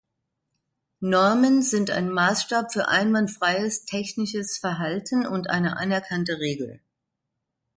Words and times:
Normen 0.99 1.61
sind 1.61 1.91
ein 1.91 2.09
Maßstab 2.09 2.73
für 2.73 2.87
einwandfreies 2.87 3.85
technisches 3.85 4.57
Verhalten 4.57 5.27
und 5.27 5.51
eine 5.51 5.77
anerkannte 5.77 6.39
Regel. 6.39 6.81